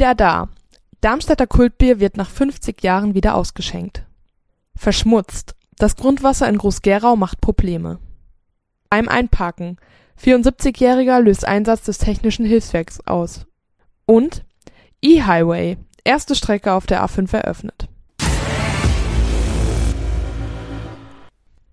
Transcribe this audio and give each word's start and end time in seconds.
Wieder 0.00 0.14
da. 0.14 0.48
Darmstädter 1.02 1.46
Kultbier 1.46 2.00
wird 2.00 2.16
nach 2.16 2.30
50 2.30 2.82
Jahren 2.82 3.14
wieder 3.14 3.34
ausgeschenkt. 3.34 4.06
Verschmutzt. 4.74 5.54
Das 5.76 5.94
Grundwasser 5.94 6.48
in 6.48 6.56
Groß-Gerau 6.56 7.16
macht 7.16 7.42
Probleme. 7.42 7.98
Beim 8.88 9.10
Einparken. 9.10 9.76
74-Jähriger 10.18 11.20
löst 11.20 11.46
Einsatz 11.46 11.82
des 11.82 11.98
Technischen 11.98 12.46
Hilfswerks 12.46 13.06
aus. 13.06 13.44
Und 14.06 14.42
E-Highway. 15.02 15.76
Erste 16.02 16.34
Strecke 16.34 16.72
auf 16.72 16.86
der 16.86 17.04
A5 17.04 17.36
eröffnet. 17.36 17.86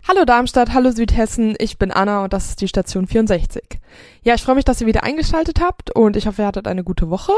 Hallo 0.06 0.26
Darmstadt, 0.26 0.74
hallo 0.74 0.90
Südhessen, 0.90 1.56
ich 1.58 1.78
bin 1.78 1.90
Anna 1.90 2.24
und 2.24 2.34
das 2.34 2.50
ist 2.50 2.60
die 2.60 2.68
Station 2.68 3.06
64. 3.06 3.80
Ja, 4.22 4.34
ich 4.34 4.42
freue 4.42 4.56
mich, 4.56 4.66
dass 4.66 4.82
ihr 4.82 4.86
wieder 4.86 5.02
eingeschaltet 5.02 5.62
habt 5.62 5.96
und 5.96 6.14
ich 6.14 6.26
hoffe, 6.26 6.42
ihr 6.42 6.46
hattet 6.46 6.68
eine 6.68 6.84
gute 6.84 7.08
Woche. 7.08 7.32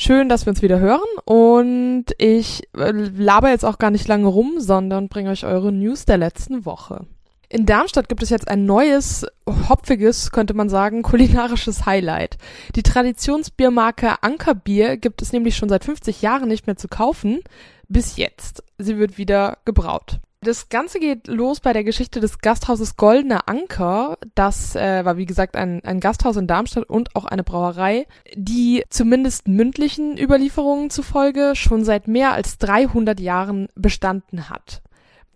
Schön, 0.00 0.28
dass 0.28 0.46
wir 0.46 0.50
uns 0.50 0.62
wieder 0.62 0.78
hören 0.78 1.00
und 1.24 2.04
ich 2.18 2.62
äh, 2.78 2.92
laber 2.92 3.50
jetzt 3.50 3.64
auch 3.64 3.78
gar 3.78 3.90
nicht 3.90 4.06
lange 4.06 4.28
rum, 4.28 4.60
sondern 4.60 5.08
bringe 5.08 5.30
euch 5.30 5.44
eure 5.44 5.72
News 5.72 6.04
der 6.04 6.18
letzten 6.18 6.64
Woche. 6.64 7.04
In 7.48 7.66
Darmstadt 7.66 8.08
gibt 8.08 8.22
es 8.22 8.30
jetzt 8.30 8.46
ein 8.46 8.64
neues, 8.64 9.26
hopfiges, 9.68 10.30
könnte 10.30 10.54
man 10.54 10.68
sagen, 10.68 11.02
kulinarisches 11.02 11.84
Highlight. 11.84 12.38
Die 12.76 12.84
Traditionsbiermarke 12.84 14.22
Ankerbier 14.22 14.98
gibt 14.98 15.20
es 15.20 15.32
nämlich 15.32 15.56
schon 15.56 15.68
seit 15.68 15.84
50 15.84 16.22
Jahren 16.22 16.46
nicht 16.46 16.68
mehr 16.68 16.76
zu 16.76 16.86
kaufen. 16.86 17.40
Bis 17.88 18.16
jetzt. 18.16 18.62
Sie 18.78 18.98
wird 18.98 19.18
wieder 19.18 19.58
gebraut. 19.64 20.20
Das 20.40 20.68
Ganze 20.68 21.00
geht 21.00 21.26
los 21.26 21.58
bei 21.58 21.72
der 21.72 21.82
Geschichte 21.82 22.20
des 22.20 22.38
Gasthauses 22.38 22.96
Goldener 22.96 23.48
Anker. 23.48 24.18
Das 24.36 24.76
äh, 24.76 25.04
war, 25.04 25.16
wie 25.16 25.26
gesagt, 25.26 25.56
ein, 25.56 25.82
ein 25.84 25.98
Gasthaus 25.98 26.36
in 26.36 26.46
Darmstadt 26.46 26.88
und 26.88 27.16
auch 27.16 27.24
eine 27.24 27.42
Brauerei, 27.42 28.06
die 28.36 28.84
zumindest 28.88 29.48
mündlichen 29.48 30.16
Überlieferungen 30.16 30.90
zufolge 30.90 31.54
schon 31.56 31.84
seit 31.84 32.06
mehr 32.06 32.32
als 32.32 32.58
300 32.58 33.18
Jahren 33.18 33.68
bestanden 33.74 34.48
hat. 34.48 34.80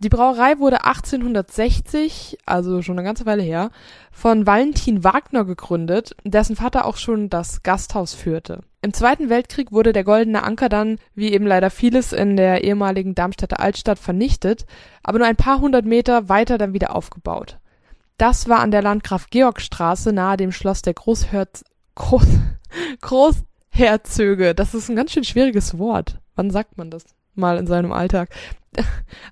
Die 0.03 0.08
Brauerei 0.08 0.58
wurde 0.58 0.84
1860, 0.84 2.39
also 2.45 2.83
schon 2.83 2.98
eine 2.98 3.06
ganze 3.06 3.25
Weile 3.25 3.45
her, 3.45 3.70
von 4.11 4.48
Valentin 4.48 5.05
Wagner 5.05 5.45
gegründet, 5.45 6.17
dessen 6.25 6.56
Vater 6.56 6.86
auch 6.86 6.97
schon 6.97 7.31
das 7.31 7.62
Gasthaus 7.62 8.12
führte. 8.12 8.62
Im 8.80 8.92
Zweiten 8.92 9.30
Weltkrieg 9.30 9.70
wurde 9.70 9.92
der 9.92 10.03
Goldene 10.03 10.42
Anker 10.42 10.69
dann, 10.69 10.98
wie 11.14 11.33
eben 11.33 11.47
leider 11.47 11.70
vieles 11.70 12.12
in 12.12 12.36
der 12.36 12.64
ehemaligen 12.64 13.14
Darmstädter 13.14 13.61
Altstadt, 13.61 14.00
vernichtet, 14.00 14.67
aber 15.05 15.19
nur 15.19 15.28
ein 15.28 15.36
paar 15.36 15.61
hundert 15.61 15.84
Meter 15.84 16.28
weiter 16.28 16.58
dann 16.58 16.73
wieder 16.73 16.97
aufgebaut. 16.97 17.61
Das 18.19 18.48
war 18.48 18.58
an 18.58 18.73
der 18.73 18.83
Landgraf-Georg-Straße 18.83 20.12
nahe 20.12 20.36
dem 20.36 20.50
Schloss 20.50 20.83
der 20.83 20.95
Großherz 20.95 21.62
Groß 21.95 22.27
Großherzöge. 23.03 24.56
Das 24.56 24.75
ist 24.75 24.89
ein 24.89 24.97
ganz 24.97 25.12
schön 25.12 25.23
schwieriges 25.23 25.78
Wort. 25.78 26.19
Wann 26.34 26.50
sagt 26.50 26.77
man 26.77 26.91
das? 26.91 27.05
Mal 27.35 27.59
in 27.59 27.67
seinem 27.67 27.93
Alltag. 27.93 28.29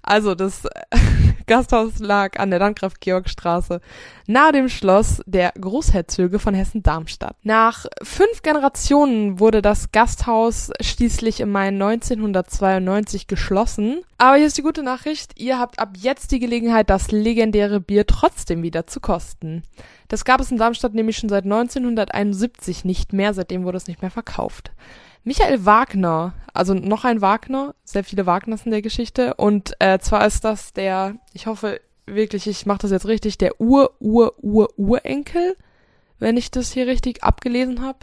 Also 0.03 0.35
das 0.35 0.67
Gasthaus 1.47 1.99
lag 1.99 2.39
an 2.39 2.51
der 2.51 2.59
Landgraf-Georg-Straße 2.59 3.81
nahe 4.27 4.53
dem 4.53 4.69
Schloss 4.69 5.23
der 5.27 5.53
Großherzöge 5.61 6.39
von 6.39 6.55
Hessen-Darmstadt. 6.55 7.37
Nach 7.43 7.87
fünf 8.03 8.43
Generationen 8.43 9.41
wurde 9.41 9.63
das 9.63 9.91
Gasthaus 9.93 10.71
schließlich 10.81 11.41
im 11.41 11.51
Mai 11.51 11.69
1992 11.69 13.27
geschlossen. 13.27 14.03
Aber 14.19 14.37
hier 14.37 14.47
ist 14.47 14.59
die 14.59 14.63
gute 14.63 14.83
Nachricht, 14.83 15.41
ihr 15.41 15.59
habt 15.59 15.79
ab 15.79 15.91
jetzt 15.97 16.31
die 16.31 16.39
Gelegenheit, 16.39 16.91
das 16.91 17.11
legendäre 17.11 17.81
Bier 17.81 18.07
trotzdem 18.07 18.63
wieder 18.63 18.87
zu 18.87 19.01
kosten. 19.01 19.63
Das 20.09 20.25
gab 20.25 20.41
es 20.41 20.51
in 20.51 20.59
Darmstadt 20.59 20.95
nämlich 20.95 21.17
schon 21.17 21.29
seit 21.29 21.45
1971 21.45 22.85
nicht 22.85 23.13
mehr, 23.13 23.35
seitdem 23.35 23.65
wurde 23.65 23.79
es 23.79 23.87
nicht 23.87 24.03
mehr 24.03 24.11
verkauft. 24.11 24.73
Michael 25.25 25.67
Wagner, 25.67 26.35
also 26.55 26.75
noch 26.75 27.05
ein 27.05 27.21
Wagner, 27.21 27.75
sehr 27.85 28.05
viele 28.05 28.27
Wagners 28.27 28.65
in 28.65 28.71
der 28.71 28.83
Geschichte. 28.83 29.35
Und 29.35 29.75
äh, 29.79 29.99
zwar 29.99 30.27
ist 30.27 30.45
das 30.45 30.73
der, 30.73 31.17
ich 31.33 31.47
hoffe 31.47 31.81
wirklich, 32.07 32.47
ich 32.47 32.67
mache 32.67 32.81
das 32.81 32.91
jetzt 32.91 33.07
richtig, 33.07 33.39
der 33.39 33.59
Ur-Ur-Ur-Urenkel, 33.61 35.57
wenn 36.19 36.37
ich 36.37 36.51
das 36.51 36.73
hier 36.73 36.87
richtig 36.87 37.23
abgelesen 37.23 37.83
habe. 37.83 37.99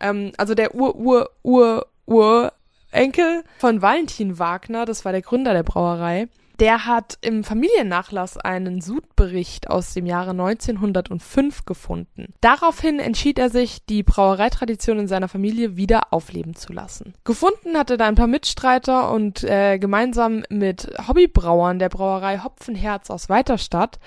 Ähm, 0.00 0.32
also 0.36 0.54
der 0.54 0.74
Ur-Ur-Ur-Urenkel 0.74 3.44
von 3.58 3.82
Valentin 3.82 4.38
Wagner, 4.38 4.84
das 4.84 5.04
war 5.04 5.12
der 5.12 5.22
Gründer 5.22 5.54
der 5.54 5.64
Brauerei 5.64 6.28
der 6.60 6.86
hat 6.86 7.18
im 7.20 7.44
Familiennachlass 7.44 8.36
einen 8.36 8.80
Sudbericht 8.80 9.70
aus 9.70 9.94
dem 9.94 10.06
Jahre 10.06 10.30
1905 10.30 11.64
gefunden. 11.64 12.34
Daraufhin 12.40 12.98
entschied 12.98 13.38
er 13.38 13.50
sich, 13.50 13.84
die 13.86 14.02
Brauereitradition 14.02 14.98
in 15.00 15.08
seiner 15.08 15.28
Familie 15.28 15.76
wieder 15.76 16.12
aufleben 16.12 16.54
zu 16.54 16.72
lassen. 16.72 17.14
Gefunden 17.24 17.76
hatte 17.76 17.98
er 17.98 18.06
ein 18.06 18.14
paar 18.14 18.26
Mitstreiter 18.26 19.10
und 19.12 19.44
äh, 19.44 19.78
gemeinsam 19.78 20.42
mit 20.50 20.92
Hobbybrauern 21.06 21.78
der 21.78 21.88
Brauerei 21.88 22.38
Hopfenherz 22.38 23.10
aus 23.10 23.28
Weiterstadt 23.28 23.98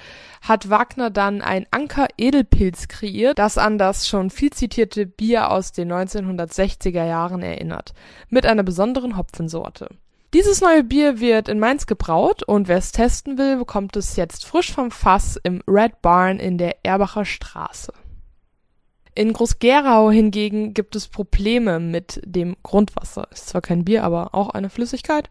hat 0.41 0.69
Wagner 0.69 1.09
dann 1.09 1.41
ein 1.41 1.65
Anker 1.71 2.07
Edelpilz 2.17 2.87
kreiert, 2.87 3.39
das 3.39 3.57
an 3.57 3.77
das 3.77 4.07
schon 4.07 4.29
viel 4.29 4.51
zitierte 4.51 5.05
Bier 5.05 5.51
aus 5.51 5.71
den 5.71 5.91
1960er 5.91 7.05
Jahren 7.05 7.41
erinnert, 7.41 7.93
mit 8.29 8.45
einer 8.45 8.63
besonderen 8.63 9.17
Hopfensorte. 9.17 9.89
Dieses 10.33 10.59
neue 10.61 10.83
Bier 10.83 11.19
wird 11.19 11.47
in 11.47 11.59
Mainz 11.59 11.85
gebraut 11.85 12.43
und 12.43 12.67
wer 12.67 12.77
es 12.77 12.91
testen 12.91 13.37
will, 13.37 13.57
bekommt 13.57 13.95
es 13.95 14.15
jetzt 14.15 14.45
frisch 14.45 14.73
vom 14.73 14.91
Fass 14.91 15.39
im 15.43 15.61
Red 15.67 16.01
Barn 16.01 16.39
in 16.39 16.57
der 16.57 16.83
Erbacher 16.83 17.23
Straße. 17.23 17.93
In 19.17 19.31
Groß-Gerau 19.31 20.11
hingegen 20.11 20.73
gibt 20.73 20.95
es 20.97 21.07
Probleme 21.07 21.79
mit 21.79 22.21
dem 22.25 22.57
Grundwasser. 22.63 23.29
Ist 23.31 23.47
zwar 23.47 23.61
kein 23.61 23.85
Bier, 23.85 24.03
aber 24.03 24.35
auch 24.35 24.49
eine 24.49 24.69
Flüssigkeit. 24.69 25.29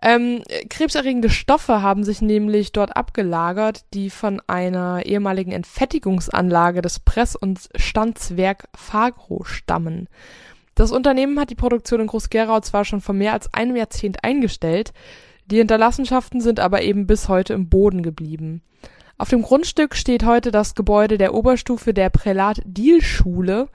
Ähm, 0.00 0.42
krebserregende 0.70 1.28
Stoffe 1.28 1.82
haben 1.82 2.04
sich 2.04 2.22
nämlich 2.22 2.70
dort 2.70 2.96
abgelagert, 2.96 3.84
die 3.92 4.10
von 4.10 4.40
einer 4.46 5.04
ehemaligen 5.04 5.50
Entfettigungsanlage 5.50 6.80
des 6.80 7.00
Press- 7.00 7.34
und 7.34 7.68
Stanzwerk 7.74 8.68
Fagro 8.76 9.42
stammen. 9.42 10.08
Das 10.78 10.92
Unternehmen 10.92 11.40
hat 11.40 11.50
die 11.50 11.56
Produktion 11.56 12.02
in 12.02 12.06
Groß-Gerau 12.06 12.60
zwar 12.60 12.84
schon 12.84 13.00
vor 13.00 13.12
mehr 13.12 13.32
als 13.32 13.52
einem 13.52 13.74
Jahrzehnt 13.74 14.22
eingestellt, 14.22 14.92
die 15.46 15.56
Hinterlassenschaften 15.56 16.40
sind 16.40 16.60
aber 16.60 16.82
eben 16.82 17.08
bis 17.08 17.28
heute 17.28 17.52
im 17.54 17.68
Boden 17.68 18.04
geblieben. 18.04 18.62
Auf 19.16 19.28
dem 19.28 19.42
Grundstück 19.42 19.96
steht 19.96 20.24
heute 20.24 20.52
das 20.52 20.76
Gebäude 20.76 21.18
der 21.18 21.34
Oberstufe 21.34 21.92
der 21.92 22.10
Prälat-Diel-Schule 22.10 23.68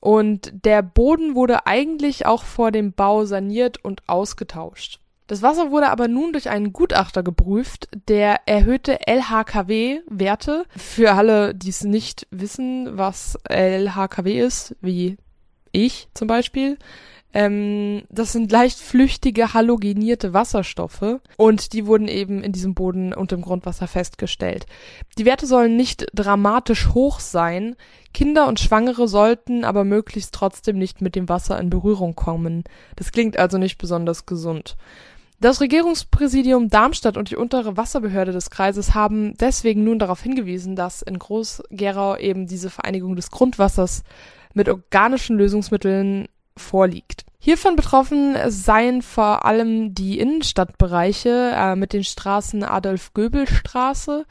und 0.00 0.52
der 0.64 0.82
Boden 0.82 1.36
wurde 1.36 1.68
eigentlich 1.68 2.26
auch 2.26 2.42
vor 2.42 2.72
dem 2.72 2.94
Bau 2.94 3.24
saniert 3.26 3.84
und 3.84 4.02
ausgetauscht. 4.08 4.98
Das 5.28 5.42
Wasser 5.42 5.70
wurde 5.70 5.90
aber 5.90 6.08
nun 6.08 6.32
durch 6.32 6.50
einen 6.50 6.72
Gutachter 6.72 7.22
geprüft, 7.22 7.86
der 8.08 8.48
erhöhte 8.48 8.98
LHKW-Werte. 9.06 10.64
Für 10.76 11.12
alle, 11.12 11.54
die 11.54 11.68
es 11.68 11.84
nicht 11.84 12.26
wissen, 12.32 12.98
was 12.98 13.38
LHKW 13.48 14.40
ist, 14.40 14.74
wie 14.80 15.16
ich 15.72 16.08
zum 16.14 16.28
Beispiel. 16.28 16.78
Ähm, 17.32 18.02
das 18.08 18.32
sind 18.32 18.50
leicht 18.50 18.80
flüchtige, 18.80 19.54
halogenierte 19.54 20.34
Wasserstoffe 20.34 21.20
und 21.36 21.72
die 21.72 21.86
wurden 21.86 22.08
eben 22.08 22.42
in 22.42 22.50
diesem 22.50 22.74
Boden 22.74 23.14
und 23.14 23.30
im 23.30 23.42
Grundwasser 23.42 23.86
festgestellt. 23.86 24.66
Die 25.16 25.24
Werte 25.24 25.46
sollen 25.46 25.76
nicht 25.76 26.06
dramatisch 26.12 26.88
hoch 26.88 27.20
sein, 27.20 27.76
Kinder 28.12 28.48
und 28.48 28.58
Schwangere 28.58 29.06
sollten 29.06 29.64
aber 29.64 29.84
möglichst 29.84 30.34
trotzdem 30.34 30.76
nicht 30.76 31.00
mit 31.00 31.14
dem 31.14 31.28
Wasser 31.28 31.60
in 31.60 31.70
Berührung 31.70 32.16
kommen. 32.16 32.64
Das 32.96 33.12
klingt 33.12 33.38
also 33.38 33.58
nicht 33.58 33.78
besonders 33.78 34.26
gesund. 34.26 34.76
Das 35.40 35.60
Regierungspräsidium 35.60 36.68
Darmstadt 36.68 37.16
und 37.16 37.30
die 37.30 37.36
untere 37.36 37.76
Wasserbehörde 37.76 38.32
des 38.32 38.50
Kreises 38.50 38.94
haben 38.94 39.34
deswegen 39.38 39.84
nun 39.84 39.98
darauf 39.98 40.20
hingewiesen, 40.20 40.76
dass 40.76 41.00
in 41.00 41.18
Groß-Gerau 41.18 42.16
eben 42.16 42.46
diese 42.46 42.68
Vereinigung 42.68 43.16
des 43.16 43.30
Grundwassers 43.30 44.02
mit 44.54 44.68
organischen 44.68 45.36
Lösungsmitteln 45.36 46.28
vorliegt. 46.56 47.24
Hiervon 47.38 47.74
betroffen 47.74 48.36
seien 48.48 49.00
vor 49.00 49.46
allem 49.46 49.94
die 49.94 50.18
Innenstadtbereiche 50.18 51.52
äh, 51.54 51.74
mit 51.74 51.94
den 51.94 52.04
Straßen 52.04 52.62
Adolf-Göbel-Straße, 52.64 54.26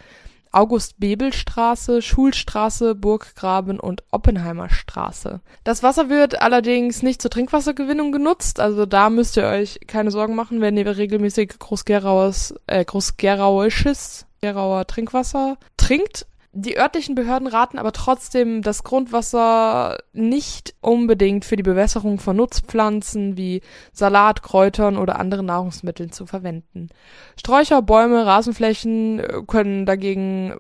August-Bebel-Straße, 0.51 2.01
Schulstraße, 2.01 2.93
Burggraben 2.93 3.79
und 3.79 4.03
Oppenheimer 4.11 4.69
Straße. 4.69 5.41
Das 5.63 5.81
Wasser 5.81 6.09
wird 6.09 6.41
allerdings 6.41 7.01
nicht 7.01 7.21
zur 7.21 7.31
Trinkwassergewinnung 7.31 8.11
genutzt, 8.11 8.59
also 8.59 8.85
da 8.85 9.09
müsst 9.09 9.37
ihr 9.37 9.45
euch 9.45 9.79
keine 9.87 10.11
Sorgen 10.11 10.35
machen, 10.35 10.61
wenn 10.61 10.77
ihr 10.77 10.85
regelmäßig 10.97 11.57
Groß-Gerauers, 11.57 12.53
äh, 12.67 12.85
Groß-Gerauisches 12.85 14.27
Gerauer 14.41 14.87
Trinkwasser 14.87 15.57
trinkt. 15.77 16.25
Die 16.51 16.77
örtlichen 16.77 17.13
Behörden 17.13 17.47
raten 17.47 17.77
aber 17.77 17.91
trotzdem, 17.91 18.63
das 18.63 18.83
Grundwasser 18.83 19.99
nicht 20.13 20.73
unbedingt 20.81 21.45
für 21.45 21.55
die 21.55 21.63
Bewässerung 21.63 22.19
von 22.19 22.37
Nutzpflanzen 22.37 23.37
wie 23.37 23.61
Salat, 23.93 24.41
Kräutern 24.41 24.97
oder 24.97 25.19
anderen 25.19 25.45
Nahrungsmitteln 25.45 26.11
zu 26.11 26.25
verwenden. 26.25 26.89
Sträucher, 27.37 27.83
Bäume, 27.83 28.25
Rasenflächen 28.25 29.19
äh, 29.19 29.43
können 29.45 29.85
dagegen 29.85 30.55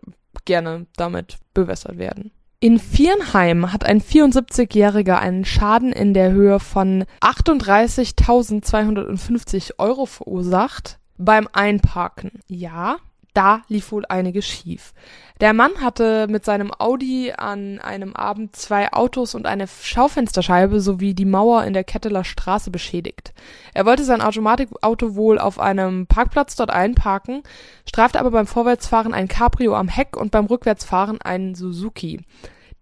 gerne 0.45 0.85
damit 0.95 1.37
bewässert 1.55 1.97
werden. 1.97 2.31
In 2.59 2.77
Viernheim 2.77 3.71
hat 3.71 3.85
ein 3.85 4.01
74-Jähriger 4.01 5.17
einen 5.17 5.45
Schaden 5.45 5.93
in 5.93 6.13
der 6.13 6.33
Höhe 6.33 6.59
von 6.59 7.05
38.250 7.21 9.79
Euro 9.79 10.05
verursacht 10.05 10.99
beim 11.17 11.47
Einparken. 11.51 12.41
Ja, 12.47 12.97
da 13.39 13.61
lief 13.69 13.93
wohl 13.93 14.03
einiges 14.09 14.45
schief. 14.45 14.93
Der 15.39 15.53
Mann 15.53 15.71
hatte 15.79 16.27
mit 16.29 16.43
seinem 16.43 16.73
Audi 16.77 17.31
an 17.31 17.79
einem 17.79 18.13
Abend 18.13 18.53
zwei 18.57 18.91
Autos 18.91 19.33
und 19.33 19.45
eine 19.45 19.65
Schaufensterscheibe 19.65 20.81
sowie 20.81 21.13
die 21.13 21.23
Mauer 21.23 21.63
in 21.63 21.71
der 21.71 21.85
Ketteler 21.85 22.25
Straße 22.25 22.69
beschädigt. 22.69 23.33
Er 23.73 23.85
wollte 23.85 24.03
sein 24.03 24.21
Automatikauto 24.21 25.15
wohl 25.15 25.39
auf 25.39 25.57
einem 25.57 26.05
Parkplatz 26.05 26.57
dort 26.57 26.69
einparken, 26.69 27.43
streifte 27.87 28.19
aber 28.19 28.31
beim 28.31 28.45
Vorwärtsfahren 28.45 29.13
ein 29.13 29.29
Cabrio 29.29 29.73
am 29.73 29.87
Heck 29.87 30.17
und 30.17 30.31
beim 30.31 30.47
Rückwärtsfahren 30.47 31.21
einen 31.21 31.55
Suzuki. 31.55 32.19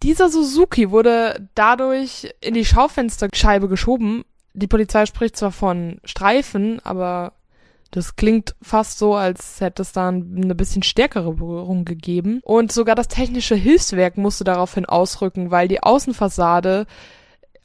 Dieser 0.01 0.29
Suzuki 0.29 0.89
wurde 0.89 1.47
dadurch 1.53 2.33
in 2.41 2.55
die 2.55 2.65
Schaufensterscheibe 2.65 3.67
geschoben. 3.67 4.25
Die 4.55 4.67
Polizei 4.67 5.05
spricht 5.05 5.37
zwar 5.37 5.51
von 5.51 5.99
Streifen, 6.03 6.79
aber 6.83 7.33
das 7.97 8.15
klingt 8.15 8.55
fast 8.61 8.99
so, 8.99 9.15
als 9.15 9.59
hätte 9.59 9.81
es 9.81 9.91
da 9.91 10.09
eine 10.09 10.53
bisschen 10.53 10.83
stärkere 10.83 11.33
Berührung 11.33 11.83
gegeben. 11.83 12.41
Und 12.43 12.71
sogar 12.71 12.93
das 12.93 13.07
technische 13.07 13.55
Hilfswerk 13.55 14.17
musste 14.17 14.43
daraufhin 14.43 14.85
ausrücken, 14.85 15.49
weil 15.49 15.67
die 15.67 15.81
Außenfassade 15.81 16.85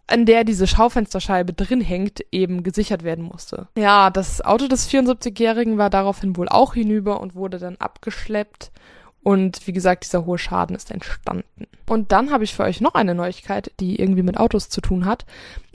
an 0.07 0.25
der 0.27 0.45
diese 0.45 0.67
Schaufensterscheibe 0.67 1.53
drin 1.53 1.83
hängt, 1.83 2.21
eben 2.33 2.63
gesichert 2.63 3.05
werden 3.05 3.25
musste. 3.25 3.69
Ja, 3.77 4.09
das 4.09 4.43
Auto 4.43 4.69
des 4.69 4.91
74-Jährigen 4.91 5.77
war 5.77 5.91
daraufhin 5.91 6.37
wohl 6.37 6.49
auch 6.49 6.75
hinüber 6.75 7.21
und 7.21 7.35
wurde 7.35 7.59
dann 7.59 7.77
abgeschleppt 7.77 8.73
und 9.23 9.67
wie 9.67 9.73
gesagt, 9.73 10.05
dieser 10.05 10.27
hohe 10.27 10.39
Schaden 10.39 10.75
ist 10.75 10.91
entstanden. 10.91 11.67
Und 11.87 12.13
dann 12.13 12.31
habe 12.31 12.45
ich 12.45 12.55
für 12.55 12.65
euch 12.65 12.81
noch 12.81 12.95
eine 12.95 13.15
Neuigkeit, 13.15 13.71
die 13.79 14.01
irgendwie 14.01 14.23
mit 14.23 14.37
Autos 14.37 14.69
zu 14.69 14.81
tun 14.81 15.05
hat. 15.05 15.25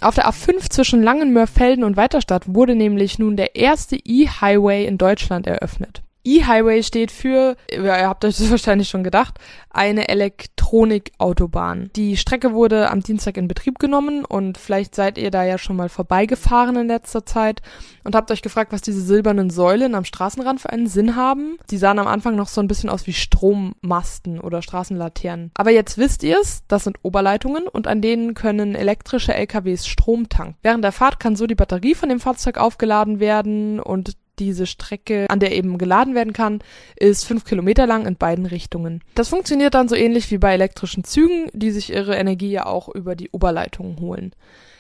Auf 0.02 0.16
der 0.16 0.28
A5 0.28 0.70
zwischen 0.70 1.04
Langenmörfelden 1.04 1.84
und 1.84 1.98
Weiterstadt 1.98 2.44
wurde 2.54 2.76
nämlich 2.76 3.20
nun 3.20 3.38
der 3.38 3.56
erste 3.56 3.96
E-Highway 3.96 4.86
in 4.86 4.98
Deutschland 4.98 5.48
eröffnet. 5.48 6.02
E-Highway 6.26 6.84
steht 6.84 7.12
für, 7.12 7.56
ihr 7.72 8.08
habt 8.08 8.26
euch 8.26 8.38
das 8.38 8.52
wahrscheinlich 8.52 8.90
schon 8.90 9.04
gedacht, 9.04 9.40
eine 9.70 10.10
Elektronikautobahn. 10.68 11.90
Die 11.96 12.18
Strecke 12.18 12.54
wurde 12.54 12.92
am 12.92 13.02
Dienstag 13.02 13.38
in 13.38 13.48
Betrieb 13.48 13.80
genommen 13.80 14.26
und 14.26 14.58
vielleicht 14.58 14.96
seid 14.96 15.18
ihr 15.18 15.32
da 15.32 15.44
ja 15.44 15.58
schon 15.58 15.78
mal 15.78 15.90
vorbeigefahren 15.90 16.76
in 16.76 16.88
letzter 16.88 17.26
Zeit 17.26 17.62
und 18.04 18.16
habt 18.16 18.32
euch 18.32 18.42
gefragt, 18.42 18.74
was 18.74 18.82
diese 18.82 19.02
silbernen 19.02 19.50
Säulen 19.50 19.96
am 19.96 20.04
Straßenrand 20.04 20.60
für 20.60 20.70
einen 20.70 20.88
Sinn 20.88 21.16
haben. 21.16 21.58
Die 21.70 21.78
sahen 21.78 22.00
am 22.00 22.08
Anfang 22.08 22.36
noch 22.36 22.50
so 22.50 22.60
ein 22.62 22.68
bisschen 22.68 22.90
aus 22.90 23.08
wie 23.08 23.14
Strommasten 23.14 24.40
oder 24.40 24.62
Straßenlaternen. 24.62 25.52
Aber 25.56 25.72
jetzt 25.72 25.98
wisst 25.98 26.24
ihr 26.24 26.38
es, 26.42 26.64
das 26.68 26.84
sind 26.84 26.98
Oberleitungen 27.02 27.68
und 27.68 27.88
an 27.88 28.02
denen 28.02 28.34
können 28.34 28.76
elektrische 28.76 29.34
LKWs 29.34 29.88
Strom 29.88 30.28
tanken. 30.28 30.58
Während 30.62 30.84
der 30.84 30.92
Fahrt 30.92 31.20
kann 31.20 31.36
so 31.36 31.48
die 31.48 31.56
Batterie 31.56 31.96
von 31.96 32.10
dem 32.10 32.20
Fahrzeug 32.20 32.58
aufgeladen 32.58 33.20
werden 33.20 33.80
und 33.80 34.18
diese 34.40 34.66
Strecke, 34.66 35.26
an 35.30 35.40
der 35.40 35.56
eben 35.56 35.78
geladen 35.78 36.16
werden 36.16 36.34
kann, 36.34 36.60
ist 36.96 37.26
fünf 37.26 37.46
Kilometer 37.46 37.88
lang 37.88 38.06
in 38.06 38.16
beiden 38.16 38.46
Richtungen. 38.46 39.04
Das 39.16 39.30
funktioniert 39.30 39.74
dann 39.74 39.90
so 39.90 39.96
ähnlich 39.96 40.32
wie 40.32 40.38
bei 40.38 40.54
elektrischen 40.54 41.04
Zügen, 41.04 41.50
die 41.54 41.72
sich 41.72 41.92
ihre 41.92 42.16
Energie 42.16 42.52
ja 42.52 42.66
auch 42.66 42.90
über 42.90 43.16
die 43.16 43.30
Oberleitungen 43.32 44.00
holen. 44.00 44.32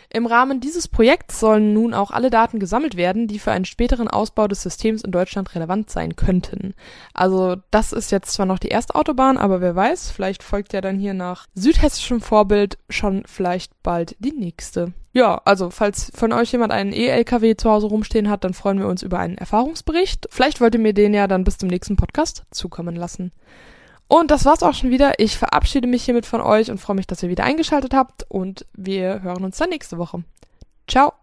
Im 0.10 0.26
Rahmen 0.26 0.62
dieses 0.62 0.88
Projekts 0.88 1.40
sollen 1.40 1.74
nun 1.74 1.94
auch 1.94 2.12
alle 2.12 2.30
Daten 2.30 2.60
gesammelt 2.60 2.96
werden, 2.96 3.28
die 3.28 3.40
für 3.40 3.52
einen 3.52 3.66
späteren 3.66 4.08
Ausbau 4.08 4.48
des 4.48 4.64
Systems 4.64 5.04
in 5.04 5.12
Deutschland 5.12 5.54
relevant 5.54 5.90
sein 5.90 6.16
könnten. 6.16 6.76
Also 7.14 7.58
das 7.72 7.92
ist 7.92 8.12
jetzt 8.12 8.32
zwar 8.32 8.46
noch 8.46 8.60
die 8.60 8.70
erste 8.70 8.96
Autobahn, 8.96 9.38
aber 9.38 9.60
wer 9.60 9.76
weiß, 9.76 10.12
vielleicht 10.12 10.44
folgt 10.44 10.72
ja 10.74 10.82
dann 10.82 10.98
hier 10.98 11.14
nach 11.14 11.48
südhessischem 11.56 12.22
Vorbild 12.22 12.78
schon 12.90 13.24
vielleicht 13.26 13.72
bald 13.84 14.16
die 14.20 14.32
nächste. 14.32 14.94
Ja, 15.12 15.42
also 15.46 15.72
falls 15.72 16.12
von 16.16 16.32
euch 16.32 16.52
jemand 16.52 16.72
einen 16.72 16.94
E-LKW 16.94 17.58
zu 17.58 17.70
Hause 17.70 17.88
rumstehen 17.88 18.30
hat, 18.30 18.44
dann 18.44 18.54
freuen 18.54 18.80
wir 18.80 18.88
uns 18.88 19.04
über 19.04 19.20
einen 19.20 19.38
Erfahrungsbericht. 19.38 20.28
Vielleicht 20.30 20.62
wollt 20.62 20.76
ihr 20.76 20.80
mir 20.80 20.94
den 20.94 21.14
ja 21.14 21.28
dann 21.28 21.44
bis 21.44 21.58
zum 21.58 21.70
nächsten 21.70 21.96
Podcast 21.96 22.44
zukommen 22.52 22.96
lassen. 22.96 23.32
Und 24.08 24.32
das 24.32 24.46
war's 24.46 24.64
auch 24.64 24.74
schon 24.74 24.90
wieder. 24.90 25.20
Ich 25.20 25.38
verabschiede 25.38 25.88
mich 25.88 26.04
hiermit 26.04 26.26
von 26.26 26.42
euch 26.42 26.72
und 26.72 26.80
freue 26.80 26.96
mich, 26.96 27.08
dass 27.08 27.24
ihr 27.24 27.30
wieder 27.30 27.44
eingeschaltet 27.44 27.94
habt 27.94 28.26
und 28.30 28.66
wir 28.74 29.22
hören 29.22 29.44
uns 29.44 29.58
dann 29.58 29.70
nächste 29.70 29.98
Woche. 29.98 30.24
Ciao! 30.88 31.14